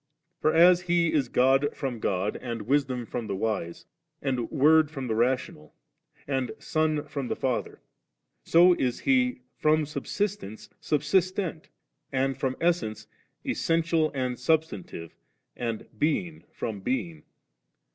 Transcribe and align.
For 0.39 0.51
as 0.51 0.81
He 0.89 1.13
is 1.13 1.29
God 1.29 1.75
from 1.75 1.99
God, 1.99 2.35
and 2.37 2.63
Wisdom 2.63 3.05
from 3.05 3.27
the 3.27 3.35
Wise, 3.35 3.85
and 4.19 4.49
Word 4.49 4.89
from 4.89 5.05
the 5.05 5.13
Rational, 5.13 5.75
and 6.25 6.53
Son 6.57 7.05
from 7.05 7.29
Father, 7.35 7.81
so 8.43 8.73
is 8.73 9.01
He 9.01 9.41
fit>m 9.61 9.85
Subsistence 9.85 10.71
Subsistent, 10.79 11.69
and 12.11 12.35
from 12.35 12.57
Essence 12.59 13.05
Essential 13.45 14.09
and 14.15 14.39
Substantive, 14.39 15.13
and 15.55 15.85
Being 15.99 16.45
from 16.51 16.79
Being. 16.79 17.21